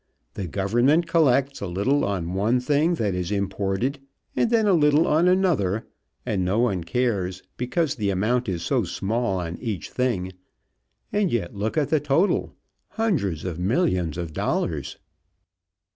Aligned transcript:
The 0.33 0.47
government 0.47 1.05
collects 1.05 1.61
a 1.61 1.67
little 1.67 2.03
on 2.03 2.33
one 2.33 2.59
thing 2.59 2.95
that 2.95 3.13
is 3.13 3.31
imported, 3.31 3.99
and 4.35 4.51
a 4.51 4.73
little 4.73 5.05
on 5.05 5.27
another, 5.27 5.85
and 6.25 6.43
no 6.43 6.57
one 6.57 6.83
cares, 6.83 7.43
because 7.55 7.93
the 7.93 8.09
amount 8.09 8.49
is 8.49 8.63
so 8.63 8.83
small 8.83 9.37
on 9.39 9.59
each 9.59 9.91
thing, 9.91 10.33
and 11.13 11.31
yet 11.31 11.53
look 11.55 11.77
at 11.77 11.89
the 11.89 11.99
total 11.99 12.55
hundreds 12.87 13.45
of 13.45 13.59
millions 13.59 14.17
of 14.17 14.33
dollars!" 14.33 14.97